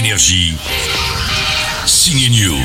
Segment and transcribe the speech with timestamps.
[0.00, 0.54] Énergie.
[1.84, 2.56] Signe News.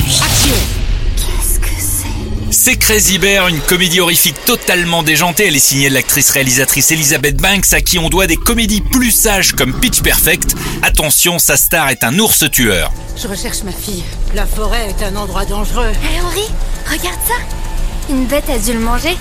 [2.49, 2.77] C'est?
[2.77, 5.47] Crazy Bear, une comédie horrifique totalement déjantée.
[5.47, 9.11] Elle est signée de l'actrice réalisatrice Elizabeth Banks, à qui on doit des comédies plus
[9.11, 10.55] sages comme Pitch Perfect.
[10.81, 12.93] Attention, sa star est un ours tueur.
[13.17, 14.05] Je recherche ma fille.
[14.33, 15.91] La forêt est un endroit dangereux.
[15.91, 16.47] Hé Henri,
[16.89, 17.33] regarde ça
[18.09, 19.17] Une bête a dû le manger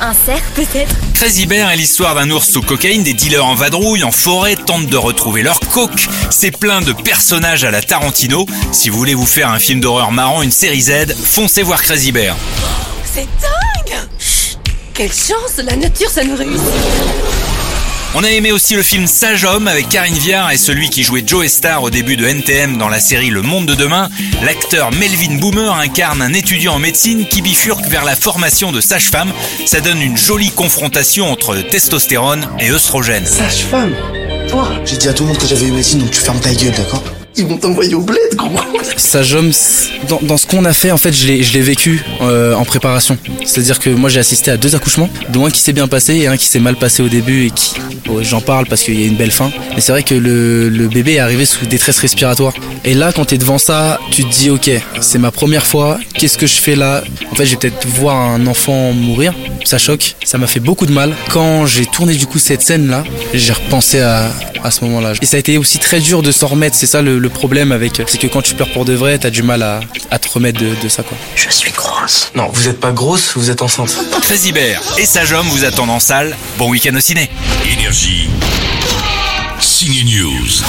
[0.00, 4.04] Un cerf peut-être Crazy Bear est l'histoire d'un ours sous cocaïne, des dealers en vadrouille,
[4.04, 6.08] en forêt, tentent de retrouver leur coke.
[6.30, 8.46] C'est plein de personnages à la Tarantino.
[8.70, 12.12] Si vous voulez vous faire un film d'horreur marrant, une série Z, foncez voir Crazy
[12.12, 12.36] Bear.
[13.12, 14.58] C'est dingue Chut,
[14.94, 16.62] Quelle chance La nature, ça nous réussit
[18.14, 21.22] On a aimé aussi le film Sage Homme avec Karine Viard et celui qui jouait
[21.24, 24.08] Joe Star au début de NTM dans la série Le Monde de Demain.
[24.42, 29.30] L'acteur Melvin Boomer incarne un étudiant en médecine qui bifurque vers la formation de sage-femme.
[29.66, 33.26] Ça donne une jolie confrontation entre testostérone et œstrogène.
[33.26, 33.94] Sage-femme
[34.48, 34.68] Toi?
[34.86, 36.74] J'ai dit à tout le monde que j'avais eu médecine, donc tu fermes ta gueule,
[36.74, 37.04] d'accord?
[37.36, 38.48] Ils vont t'envoyer au bled, gros
[39.34, 39.90] homme, c-
[40.22, 43.16] dans, ce qu'on a fait, en fait, je l'ai vécu euh, en préparation.
[43.44, 46.26] C'est-à-dire que moi, j'ai assisté à deux accouchements, dont un qui s'est bien passé et
[46.26, 47.74] un qui s'est mal passé au début et qui,
[48.22, 49.52] j'en parle parce qu'il y a une belle fin.
[49.74, 52.54] Mais c'est vrai que le, le bébé est arrivé sous détresse respiratoire.
[52.84, 55.98] Et là, quand t'es devant ça, tu te dis, ok, c'est ma première fois.
[56.14, 57.04] Qu'est-ce que je fais là?
[57.30, 59.32] En fait, je vais peut-être voir un enfant mourir.
[59.64, 60.16] Ça choque.
[60.24, 61.14] Ça m'a fait beaucoup de mal.
[61.30, 64.32] Quand j'ai tourné du coup cette scène-là, j'ai repensé à,
[64.64, 65.12] à ce moment-là.
[65.22, 66.74] Et ça a été aussi très dur de s'en remettre.
[66.76, 69.30] C'est ça le, le problème avec, c'est que quand tu pleures pour de vrai, t'as
[69.30, 69.80] du mal à,
[70.10, 71.16] à te remettre de, de ça, quoi.
[71.34, 72.30] Je suis grosse.
[72.34, 73.96] Non, vous êtes pas grosse, vous êtes enceinte.
[74.54, 76.36] Bear et Sage Homme vous attendent en salle.
[76.58, 77.28] Bon week-end au ciné.
[77.78, 78.28] Énergie.
[79.60, 80.62] Signe News.